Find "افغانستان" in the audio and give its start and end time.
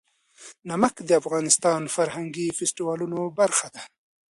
1.21-1.79